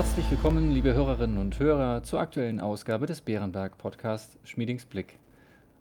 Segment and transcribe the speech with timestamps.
[0.00, 5.18] Herzlich willkommen, liebe Hörerinnen und Hörer, zur aktuellen Ausgabe des Bärenberg Podcast Schmiedings Blick.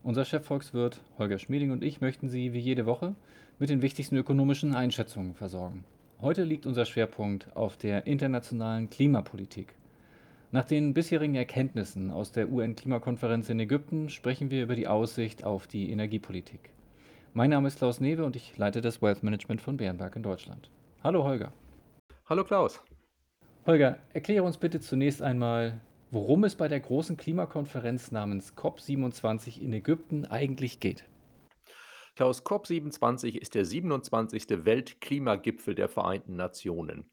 [0.04, 3.16] Unser Chefvolkswirt Holger Schmieding und ich möchten Sie wie jede Woche
[3.60, 5.86] mit den wichtigsten ökonomischen Einschätzungen versorgen.
[6.19, 9.74] Heute liegt unser Schwerpunkt auf der internationalen Klimapolitik.
[10.51, 15.65] Nach den bisherigen Erkenntnissen aus der UN-Klimakonferenz in Ägypten sprechen wir über die Aussicht auf
[15.65, 16.72] die Energiepolitik.
[17.34, 20.70] Mein Name ist Klaus Newe und ich leite das Wealth Management von Bärenberg in Deutschland.
[21.06, 21.54] Hallo Holger.
[22.28, 22.81] Hallo Klaus.
[23.70, 29.73] Holger, erkläre uns bitte zunächst einmal, worum es bei der großen Klimakonferenz namens COP27 in
[29.73, 31.05] Ägypten eigentlich geht.
[32.16, 34.66] Klaus, COP27 ist der 27.
[34.66, 37.12] Weltklimagipfel der Vereinten Nationen.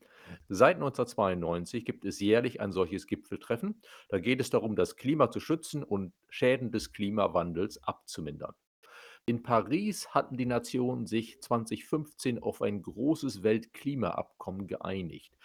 [0.49, 3.83] Seit 1992 gibt es jährlich ein solches Gipfeltreffen.
[4.09, 8.55] Da geht es darum, das Klima zu schützen und Schäden des Klimawandels abzumindern.
[9.27, 15.37] In Paris hatten die Nationen sich 2015 auf ein großes Weltklimaabkommen geeinigt.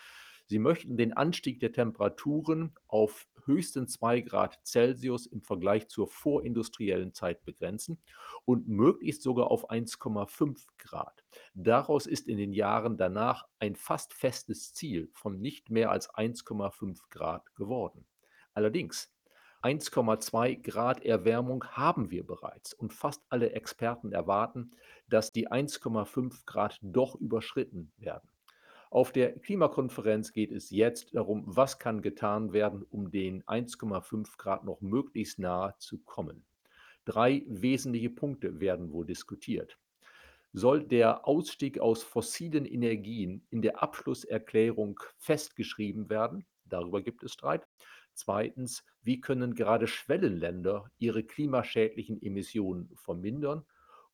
[0.51, 7.13] Sie möchten den Anstieg der Temperaturen auf höchstens 2 Grad Celsius im Vergleich zur vorindustriellen
[7.13, 8.01] Zeit begrenzen
[8.43, 11.23] und möglichst sogar auf 1,5 Grad.
[11.53, 16.99] Daraus ist in den Jahren danach ein fast festes Ziel von nicht mehr als 1,5
[17.09, 18.05] Grad geworden.
[18.53, 19.09] Allerdings
[19.61, 24.71] 1,2 Grad Erwärmung haben wir bereits und fast alle Experten erwarten,
[25.07, 28.30] dass die 1,5 Grad doch überschritten werden.
[28.91, 34.65] Auf der Klimakonferenz geht es jetzt darum, was kann getan werden, um den 1,5 Grad
[34.65, 36.43] noch möglichst nahe zu kommen.
[37.05, 39.79] Drei wesentliche Punkte werden wohl diskutiert.
[40.51, 46.45] Soll der Ausstieg aus fossilen Energien in der Abschlusserklärung festgeschrieben werden?
[46.65, 47.65] Darüber gibt es Streit.
[48.13, 53.63] Zweitens, wie können gerade Schwellenländer ihre klimaschädlichen Emissionen vermindern?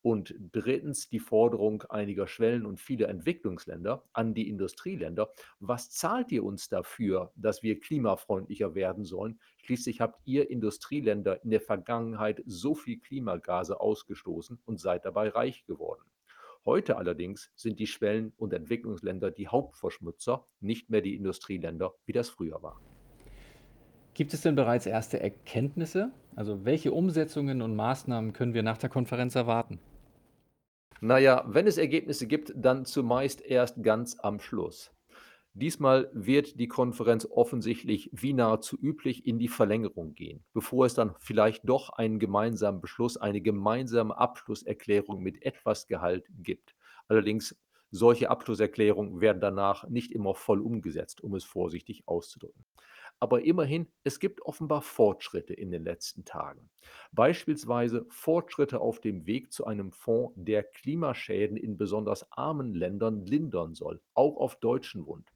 [0.01, 5.31] Und drittens die Forderung einiger Schwellen- und vieler Entwicklungsländer an die Industrieländer.
[5.59, 9.39] Was zahlt ihr uns dafür, dass wir klimafreundlicher werden sollen?
[9.57, 15.65] Schließlich habt ihr Industrieländer in der Vergangenheit so viel Klimagase ausgestoßen und seid dabei reich
[15.65, 16.03] geworden.
[16.67, 22.29] Heute allerdings sind die Schwellen- und Entwicklungsländer die Hauptverschmutzer, nicht mehr die Industrieländer, wie das
[22.29, 22.81] früher war.
[24.13, 26.11] Gibt es denn bereits erste Erkenntnisse?
[26.37, 29.79] Also welche Umsetzungen und Maßnahmen können wir nach der Konferenz erwarten?
[31.01, 34.91] Naja, wenn es Ergebnisse gibt, dann zumeist erst ganz am Schluss.
[35.55, 41.15] Diesmal wird die Konferenz offensichtlich wie nahezu üblich in die Verlängerung gehen, bevor es dann
[41.17, 46.75] vielleicht doch einen gemeinsamen Beschluss, eine gemeinsame Abschlusserklärung mit etwas Gehalt gibt.
[47.07, 47.57] Allerdings,
[47.89, 52.63] solche Abschlusserklärungen werden danach nicht immer voll umgesetzt, um es vorsichtig auszudrücken.
[53.19, 56.69] Aber immerhin, es gibt offenbar Fortschritte in den letzten Tagen.
[57.11, 63.73] Beispielsweise Fortschritte auf dem Weg zu einem Fonds, der Klimaschäden in besonders armen Ländern lindern
[63.73, 65.31] soll, auch auf deutschen Wund.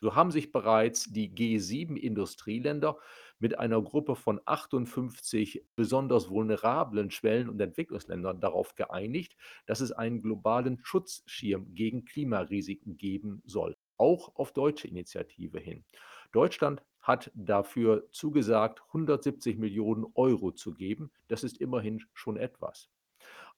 [0.00, 2.98] So haben sich bereits die G7-Industrieländer
[3.38, 9.36] mit einer Gruppe von 58 besonders vulnerablen Schwellen- und Entwicklungsländern darauf geeinigt,
[9.66, 15.84] dass es einen globalen Schutzschirm gegen Klimarisiken geben soll, auch auf deutsche Initiative hin.
[16.32, 21.10] Deutschland hat dafür zugesagt, 170 Millionen Euro zu geben.
[21.26, 22.88] Das ist immerhin schon etwas.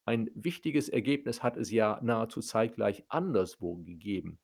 [0.06, 4.38] Ein wichtiges Ergebnis hat es ja nahezu zeitgleich anderswo gegeben.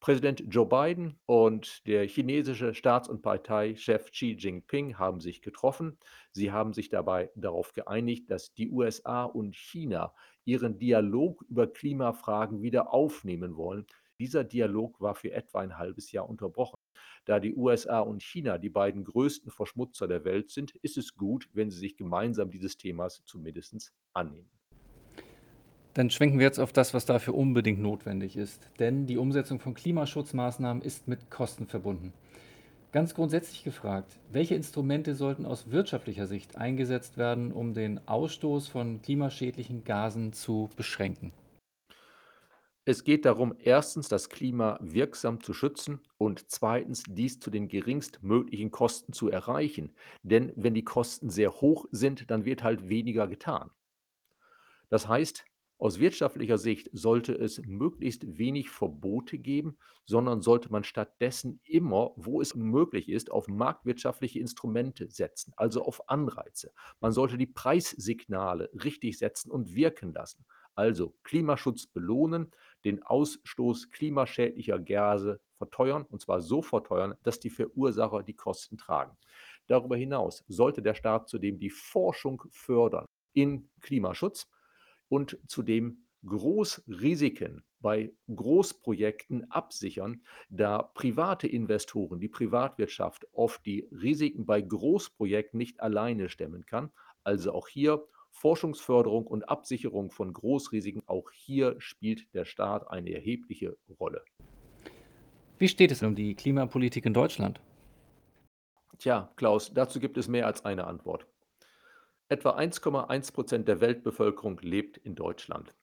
[0.00, 5.96] Präsident Joe Biden und der chinesische Staats- und Parteichef Xi Jinping haben sich getroffen.
[6.32, 10.12] Sie haben sich dabei darauf geeinigt, dass die USA und China
[10.44, 13.86] ihren Dialog über Klimafragen wieder aufnehmen wollen.
[14.18, 16.78] Dieser Dialog war für etwa ein halbes Jahr unterbrochen.
[17.24, 21.48] Da die USA und China die beiden größten Verschmutzer der Welt sind, ist es gut,
[21.52, 24.50] wenn sie sich gemeinsam dieses Themas zumindest annehmen.
[25.94, 28.68] Dann schwenken wir jetzt auf das, was dafür unbedingt notwendig ist.
[28.78, 32.12] Denn die Umsetzung von Klimaschutzmaßnahmen ist mit Kosten verbunden.
[32.90, 39.02] Ganz grundsätzlich gefragt, welche Instrumente sollten aus wirtschaftlicher Sicht eingesetzt werden, um den Ausstoß von
[39.02, 41.32] klimaschädlichen Gasen zu beschränken?
[42.86, 48.70] Es geht darum, erstens das Klima wirksam zu schützen und zweitens dies zu den geringstmöglichen
[48.70, 49.94] Kosten zu erreichen.
[50.22, 53.70] Denn wenn die Kosten sehr hoch sind, dann wird halt weniger getan.
[54.88, 55.44] Das heißt,
[55.78, 59.76] aus wirtschaftlicher Sicht sollte es möglichst wenig Verbote geben,
[60.06, 66.08] sondern sollte man stattdessen immer, wo es möglich ist, auf marktwirtschaftliche Instrumente setzen, also auf
[66.08, 66.72] Anreize.
[67.00, 70.46] Man sollte die Preissignale richtig setzen und wirken lassen.
[70.76, 72.52] Also Klimaschutz belohnen,
[72.84, 79.16] den Ausstoß klimaschädlicher Gase verteuern, und zwar so verteuern, dass die Verursacher die Kosten tragen.
[79.66, 84.48] Darüber hinaus sollte der Staat zudem die Forschung fördern in Klimaschutz
[85.08, 94.62] und zudem Großrisiken bei Großprojekten absichern, da private Investoren, die Privatwirtschaft oft die Risiken bei
[94.62, 96.90] Großprojekten nicht alleine stemmen kann.
[97.24, 103.76] Also auch hier Forschungsförderung und Absicherung von Großrisiken, auch hier spielt der Staat eine erhebliche
[103.98, 104.22] Rolle.
[105.58, 107.60] Wie steht es um die Klimapolitik in Deutschland?
[108.98, 111.26] Tja, Klaus, dazu gibt es mehr als eine Antwort.
[112.28, 115.74] Etwa 1,1 Prozent der Weltbevölkerung lebt in Deutschland.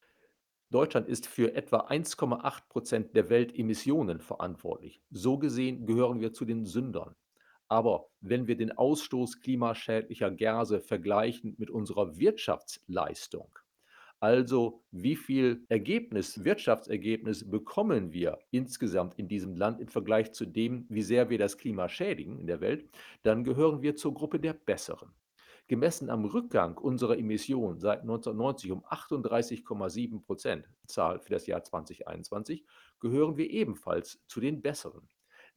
[0.71, 5.01] Deutschland ist für etwa 1,8 Prozent der Weltemissionen verantwortlich.
[5.09, 7.15] So gesehen gehören wir zu den Sündern.
[7.71, 13.57] Aber wenn wir den Ausstoß klimaschädlicher Gase vergleichen mit unserer Wirtschaftsleistung,
[14.19, 20.85] also wie viel Ergebnis, Wirtschaftsergebnis bekommen wir insgesamt in diesem Land im Vergleich zu dem,
[20.89, 22.89] wie sehr wir das Klima schädigen in der Welt,
[23.23, 25.13] dann gehören wir zur Gruppe der Besseren.
[25.69, 32.65] Gemessen am Rückgang unserer Emissionen seit 1990 um 38,7 Prozent, Zahl für das Jahr 2021,
[32.99, 35.07] gehören wir ebenfalls zu den Besseren.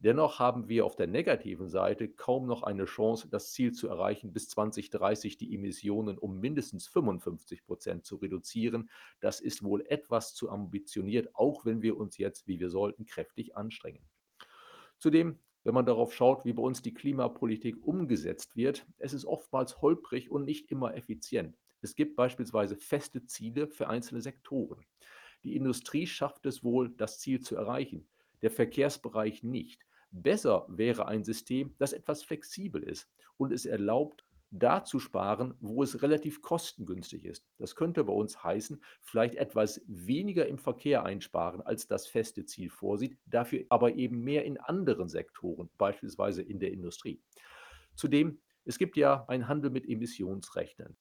[0.05, 4.31] Dennoch haben wir auf der negativen Seite kaum noch eine Chance, das Ziel zu erreichen,
[4.31, 8.91] bis 2030 die Emissionen um mindestens 55 Prozent zu reduzieren.
[9.19, 13.57] Das ist wohl etwas zu ambitioniert, auch wenn wir uns jetzt, wie wir sollten, kräftig
[13.57, 14.07] anstrengen.
[14.99, 19.81] Zudem wenn man darauf schaut, wie bei uns die Klimapolitik umgesetzt wird, es ist oftmals
[19.81, 21.57] holprig und nicht immer effizient.
[21.81, 24.85] Es gibt beispielsweise feste Ziele für einzelne Sektoren.
[25.43, 28.07] Die Industrie schafft es wohl, das Ziel zu erreichen
[28.41, 29.84] der Verkehrsbereich nicht.
[30.17, 35.83] Besser wäre ein System, das etwas flexibel ist und es erlaubt, da zu sparen, wo
[35.83, 37.45] es relativ kostengünstig ist.
[37.57, 42.69] Das könnte bei uns heißen, vielleicht etwas weniger im Verkehr einsparen, als das feste Ziel
[42.69, 47.21] vorsieht, dafür aber eben mehr in anderen Sektoren, beispielsweise in der Industrie.
[47.95, 50.95] Zudem, es gibt ja einen Handel mit Emissionsrechten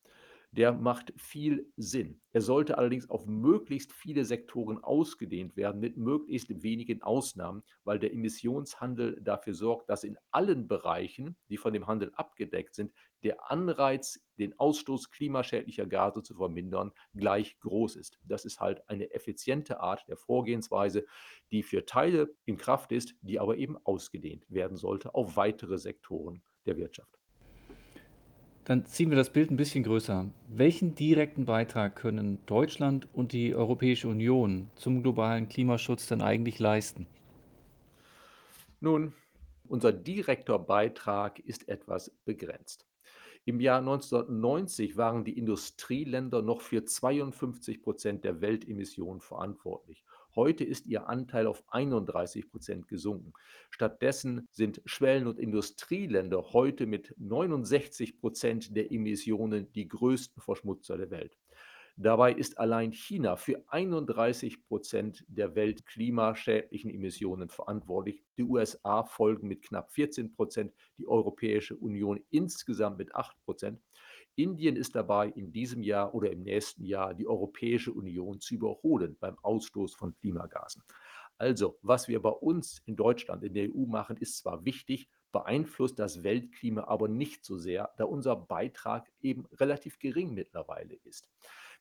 [0.57, 2.21] der macht viel Sinn.
[2.33, 8.13] Er sollte allerdings auf möglichst viele Sektoren ausgedehnt werden, mit möglichst wenigen Ausnahmen, weil der
[8.13, 12.93] Emissionshandel dafür sorgt, dass in allen Bereichen, die von dem Handel abgedeckt sind,
[13.25, 18.21] der Anreiz, den Ausstoß klimaschädlicher Gase zu vermindern, gleich groß ist.
[18.23, 21.05] Das ist halt eine effiziente Art der Vorgehensweise,
[21.51, 26.45] die für Teile in Kraft ist, die aber eben ausgedehnt werden sollte auf weitere Sektoren
[26.65, 27.24] der Wirtschaft.
[28.65, 30.27] Dann ziehen wir das Bild ein bisschen größer.
[30.49, 37.07] Welchen direkten Beitrag können Deutschland und die Europäische Union zum globalen Klimaschutz denn eigentlich leisten?
[38.81, 39.13] Nun,
[39.69, 42.87] unser direkter Beitrag ist etwas begrenzt.
[43.45, 50.03] Im Jahr 1990 waren die Industrieländer noch für 52 Prozent der Weltemissionen verantwortlich.
[50.37, 53.33] Heute ist ihr Anteil auf 31 Prozent gesunken.
[53.71, 61.11] Stattdessen sind Schwellen- und Industrieländer heute mit 69 Prozent der Emissionen die größten Verschmutzer der
[61.11, 61.39] Welt.
[61.97, 68.25] Dabei ist allein China für 31 Prozent der weltklimaschädlichen Emissionen verantwortlich.
[68.37, 73.81] Die USA folgen mit knapp 14 Prozent, die Europäische Union insgesamt mit 8 Prozent.
[74.37, 79.17] Indien ist dabei, in diesem Jahr oder im nächsten Jahr die Europäische Union zu überholen
[79.21, 80.83] beim Ausstoß von Klimagasen.
[81.39, 85.99] Also, was wir bei uns in Deutschland, in der EU machen, ist zwar wichtig, beeinflusst
[85.99, 91.29] das Weltklima aber nicht so sehr, da unser Beitrag eben relativ gering mittlerweile ist.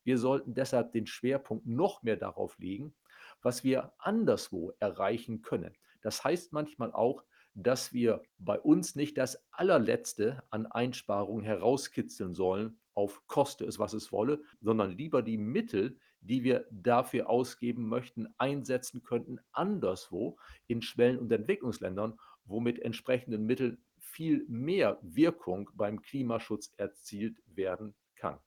[0.04, 2.96] Wir sollten deshalb den Schwerpunkt noch mehr darauf legen,
[3.42, 5.74] was wir anderswo erreichen können.
[6.02, 7.24] Das heißt manchmal auch,
[7.56, 13.94] dass wir bei uns nicht das allerletzte an Einsparungen herauskitzeln sollen, auf koste es, was
[13.94, 20.82] es wolle, sondern lieber die Mittel, die wir dafür ausgeben möchten, einsetzen könnten anderswo in
[20.82, 28.40] Schwellen- und Entwicklungsländern, wo mit entsprechenden Mitteln viel mehr Wirkung beim Klimaschutz erzielt werden kann.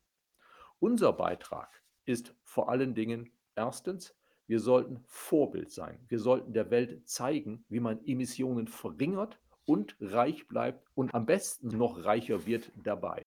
[0.79, 4.15] Unser Beitrag ist vor allen Dingen erstens
[4.47, 5.99] wir sollten Vorbild sein.
[6.09, 11.69] Wir sollten der Welt zeigen, wie man Emissionen verringert und reich bleibt und am besten
[11.69, 13.23] noch reicher wird dabei.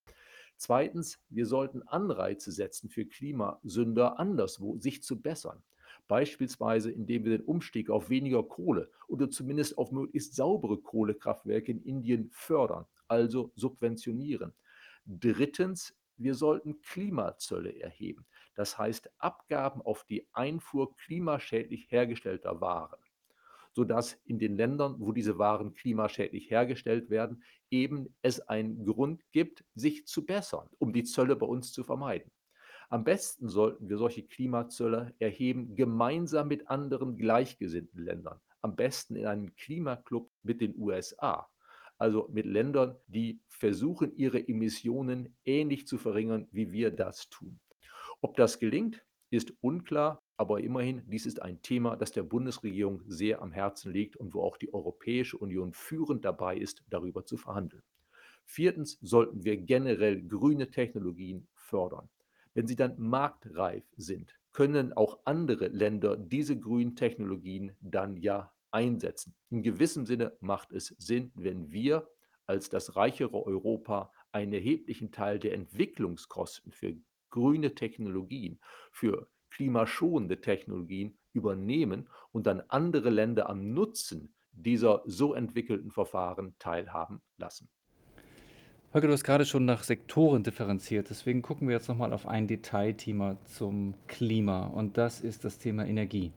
[0.55, 5.61] Zweitens, wir sollten Anreize setzen für Klimasünder anderswo, sich zu bessern.
[6.07, 11.83] Beispielsweise, indem wir den Umstieg auf weniger Kohle oder zumindest auf möglichst saubere Kohlekraftwerke in
[11.83, 14.53] Indien fördern, also subventionieren.
[15.05, 18.25] Drittens, wir sollten Klimazölle erheben.
[18.59, 22.99] Das heißt Abgaben auf die Einfuhr klimaschädlich hergestellter Waren,
[23.71, 29.63] sodass in den Ländern, wo diese Waren klimaschädlich hergestellt werden, eben es einen Grund gibt,
[29.75, 32.33] sich zu bessern, um die Zölle bei uns zu vermeiden.
[32.89, 38.41] Am besten sollten wir solche Klimazölle erheben, gemeinsam mit anderen gleichgesinnten Ländern.
[38.59, 41.47] Am besten in einem Klimaclub mit den USA
[41.97, 47.59] also mit Ländern, die versuchen, ihre Emissionen ähnlich zu verringern, wie wir das tun.
[48.21, 50.21] Ob das gelingt, ist unklar.
[50.37, 54.41] aber immerhin, dies ist ein Thema, das der Bundesregierung sehr am Herzen liegt und wo
[54.41, 57.83] auch die Europäische Union führend dabei ist, darüber zu verhandeln.
[58.45, 62.09] Viertens sollten wir generell grüne Technologien fördern.
[62.53, 69.35] Wenn sie dann marktreif sind, können auch andere Länder diese grünen Technologien dann ja einsetzen.
[69.49, 72.09] In gewissem Sinne macht es Sinn, wenn wir
[72.47, 76.95] als das reichere Europa einen erheblichen Teil der Entwicklungskosten für
[77.29, 78.59] grüne Technologien,
[78.91, 87.21] für klimaschonende Technologien übernehmen und dann andere Länder am Nutzen dieser so entwickelten Verfahren teilhaben
[87.37, 87.69] lassen.
[88.93, 91.11] Holger, du hast gerade schon nach Sektoren differenziert.
[91.11, 94.65] Deswegen gucken wir jetzt nochmal auf ein Detailthema zum Klima.
[94.65, 96.31] Und das ist das Thema Energie.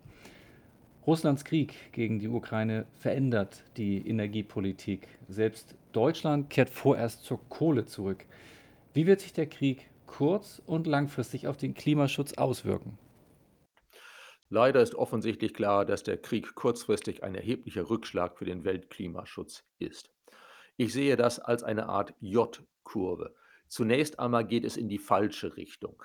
[1.06, 5.08] Russlands Krieg gegen die Ukraine verändert die Energiepolitik.
[5.28, 8.24] Selbst Deutschland kehrt vorerst zur Kohle zurück.
[8.92, 12.98] Wie wird sich der Krieg kurz- und langfristig auf den Klimaschutz auswirken?
[14.50, 20.10] Leider ist offensichtlich klar, dass der Krieg kurzfristig ein erheblicher Rückschlag für den Weltklimaschutz ist.
[20.76, 23.34] Ich sehe das als eine Art J-Kurve.
[23.68, 26.02] Zunächst einmal geht es in die falsche Richtung.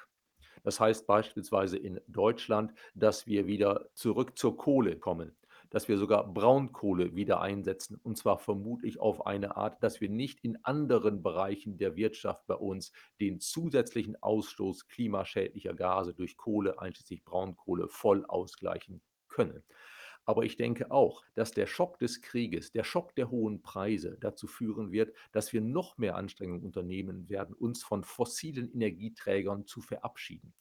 [0.64, 5.36] Das heißt beispielsweise in Deutschland, dass wir wieder zurück zur Kohle kommen,
[5.70, 10.44] dass wir sogar Braunkohle wieder einsetzen, und zwar vermutlich auf eine Art, dass wir nicht
[10.44, 17.24] in anderen Bereichen der Wirtschaft bei uns den zusätzlichen Ausstoß klimaschädlicher Gase durch Kohle, einschließlich
[17.24, 19.64] Braunkohle, voll ausgleichen können.
[20.28, 24.46] Aber ich denke auch, dass der Schock des Krieges, der Schock der hohen Preise dazu
[24.46, 30.54] führen wird, dass wir noch mehr Anstrengungen unternehmen werden, uns von fossilen Energieträgern zu verabschieden.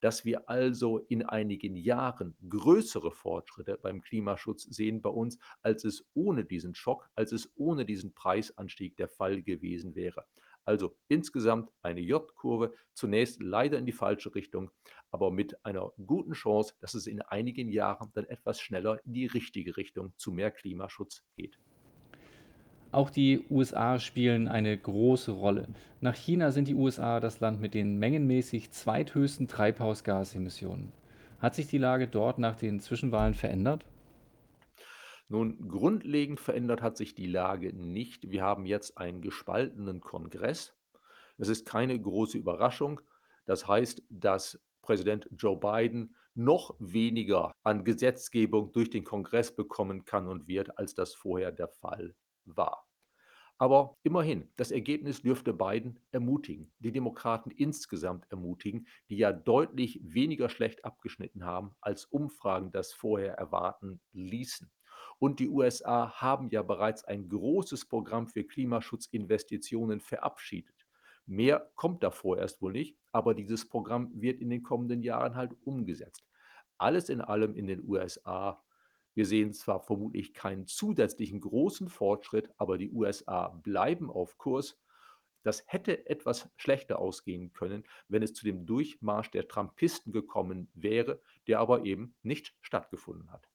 [0.00, 6.06] Dass wir also in einigen Jahren größere Fortschritte beim Klimaschutz sehen bei uns, als es
[6.14, 10.26] ohne diesen Schock, als es ohne diesen Preisanstieg der Fall gewesen wäre.
[10.64, 14.70] Also insgesamt eine J-Kurve, zunächst leider in die falsche Richtung,
[15.10, 19.26] aber mit einer guten Chance, dass es in einigen Jahren dann etwas schneller in die
[19.26, 21.58] richtige Richtung zu mehr Klimaschutz geht.
[22.92, 25.66] Auch die USA spielen eine große Rolle.
[26.00, 30.92] Nach China sind die USA das Land mit den mengenmäßig zweithöchsten Treibhausgasemissionen.
[31.40, 33.84] Hat sich die Lage dort nach den Zwischenwahlen verändert?
[35.28, 38.30] Nun, grundlegend verändert hat sich die Lage nicht.
[38.30, 40.74] Wir haben jetzt einen gespaltenen Kongress.
[41.38, 43.00] Es ist keine große Überraschung.
[43.46, 50.28] Das heißt, dass Präsident Joe Biden noch weniger an Gesetzgebung durch den Kongress bekommen kann
[50.28, 52.14] und wird, als das vorher der Fall
[52.44, 52.86] war.
[53.56, 60.48] Aber immerhin, das Ergebnis dürfte Biden ermutigen, die Demokraten insgesamt ermutigen, die ja deutlich weniger
[60.48, 64.70] schlecht abgeschnitten haben, als Umfragen das vorher erwarten ließen.
[65.18, 70.74] Und die USA haben ja bereits ein großes Programm für Klimaschutzinvestitionen verabschiedet.
[71.26, 75.56] Mehr kommt da vorerst wohl nicht, aber dieses Programm wird in den kommenden Jahren halt
[75.64, 76.26] umgesetzt.
[76.76, 78.62] Alles in allem in den USA.
[79.14, 84.78] Wir sehen zwar vermutlich keinen zusätzlichen großen Fortschritt, aber die USA bleiben auf Kurs.
[85.44, 91.22] Das hätte etwas schlechter ausgehen können, wenn es zu dem Durchmarsch der Trumpisten gekommen wäre,
[91.46, 93.48] der aber eben nicht stattgefunden hat.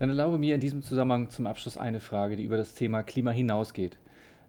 [0.00, 3.32] Dann erlaube mir in diesem Zusammenhang zum Abschluss eine Frage, die über das Thema Klima
[3.32, 3.98] hinausgeht.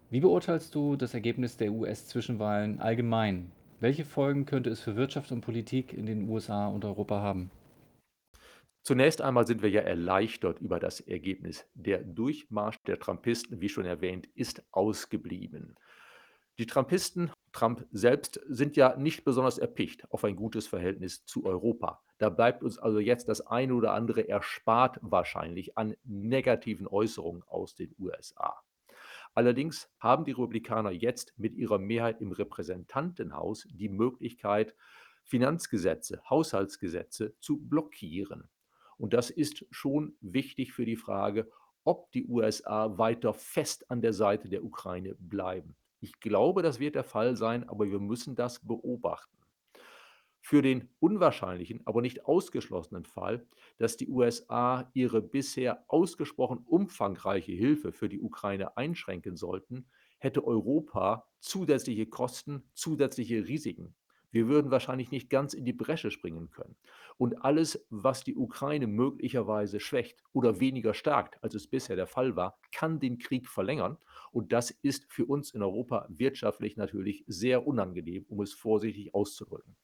[0.08, 3.52] Wie beurteilst du das Ergebnis der US-Zwischenwahlen allgemein?
[3.78, 7.50] Welche Folgen könnte es für Wirtschaft und Politik in den USA und Europa haben?
[8.82, 11.66] Zunächst einmal sind wir ja erleichtert über das Ergebnis.
[11.74, 15.76] Der Durchmarsch der Trumpisten, wie schon erwähnt, ist ausgeblieben.
[16.58, 22.01] Die Trumpisten, Trump selbst, sind ja nicht besonders erpicht auf ein gutes Verhältnis zu Europa.
[22.22, 27.74] Da bleibt uns also jetzt das eine oder andere erspart wahrscheinlich an negativen Äußerungen aus
[27.74, 28.62] den USA.
[29.34, 34.76] Allerdings haben die Republikaner jetzt mit ihrer Mehrheit im Repräsentantenhaus die Möglichkeit,
[35.24, 38.48] Finanzgesetze, Haushaltsgesetze zu blockieren.
[38.98, 41.50] Und das ist schon wichtig für die Frage,
[41.82, 45.74] ob die USA weiter fest an der Seite der Ukraine bleiben.
[45.98, 49.41] Ich glaube, das wird der Fall sein, aber wir müssen das beobachten.
[50.44, 53.46] Für den unwahrscheinlichen, aber nicht ausgeschlossenen Fall,
[53.78, 59.86] dass die USA ihre bisher ausgesprochen umfangreiche Hilfe für die Ukraine einschränken sollten,
[60.18, 63.94] hätte Europa zusätzliche Kosten, zusätzliche Risiken.
[64.32, 66.74] Wir würden wahrscheinlich nicht ganz in die Bresche springen können.
[67.18, 72.34] Und alles, was die Ukraine möglicherweise schwächt oder weniger stärkt, als es bisher der Fall
[72.34, 73.98] war, kann den Krieg verlängern.
[74.32, 79.76] Und das ist für uns in Europa wirtschaftlich natürlich sehr unangenehm, um es vorsichtig auszudrücken.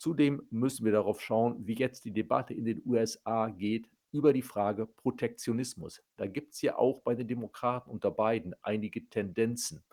[0.00, 4.40] Zudem müssen wir darauf schauen, wie jetzt die Debatte in den USA geht über die
[4.40, 6.02] Frage Protektionismus.
[6.16, 9.84] Da gibt es ja auch bei den Demokraten unter beiden einige Tendenzen.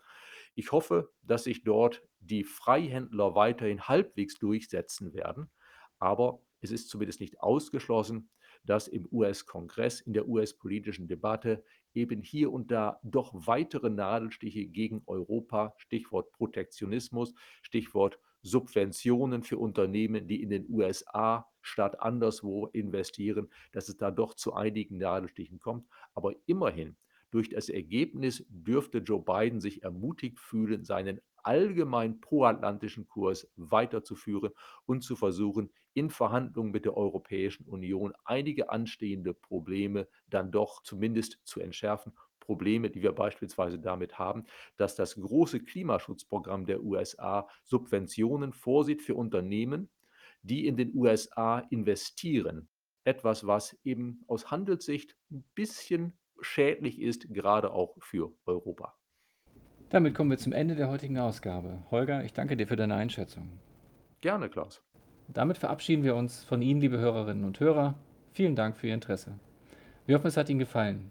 [0.54, 5.50] Ich hoffe, dass sich dort die Freihändler weiterhin halbwegs durchsetzen werden.
[5.98, 8.30] Aber Es ist zumindest nicht ausgeschlossen,
[8.64, 11.62] dass im US-Kongress, in der US-politischen Debatte
[11.94, 20.26] eben hier und da doch weitere Nadelstiche gegen Europa, Stichwort Protektionismus, Stichwort Subventionen für Unternehmen,
[20.26, 25.86] die in den USA statt anderswo investieren, dass es da doch zu einigen Nadelstichen kommt.
[26.14, 26.96] Aber immerhin,
[27.30, 34.52] durch das Ergebnis dürfte Joe Biden sich ermutigt fühlen, seinen allgemein proatlantischen Kurs weiterzuführen
[34.86, 41.38] und zu versuchen, in Verhandlungen mit der Europäischen Union einige anstehende Probleme dann doch zumindest
[41.44, 42.12] zu entschärfen.
[42.48, 44.44] Probleme, die wir beispielsweise damit haben,
[44.78, 49.90] dass das große Klimaschutzprogramm der USA Subventionen vorsieht für Unternehmen,
[50.40, 52.70] die in den USA investieren.
[53.04, 58.96] Etwas, was eben aus Handelssicht ein bisschen schädlich ist, gerade auch für Europa.
[59.90, 61.84] Damit kommen wir zum Ende der heutigen Ausgabe.
[61.90, 63.58] Holger, ich danke dir für deine Einschätzung.
[64.22, 64.82] Gerne, Klaus.
[65.28, 67.94] Damit verabschieden wir uns von Ihnen, liebe Hörerinnen und Hörer.
[68.32, 69.38] Vielen Dank für Ihr Interesse.
[70.06, 71.10] Wir hoffen, es hat Ihnen gefallen.